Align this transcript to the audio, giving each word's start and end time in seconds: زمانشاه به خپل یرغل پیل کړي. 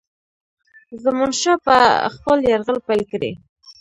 زمانشاه 1.03 1.57
به 1.65 1.77
خپل 2.15 2.37
یرغل 2.51 2.77
پیل 2.87 3.01
کړي. 3.11 3.31